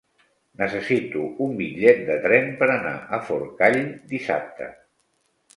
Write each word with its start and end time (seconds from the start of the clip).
Necessito 0.61 1.25
un 1.49 1.53
bitllet 1.59 2.01
de 2.09 2.17
tren 2.25 2.49
per 2.63 2.71
anar 2.79 2.97
a 3.19 3.21
Forcall 3.29 3.81
dissabte. 4.15 4.73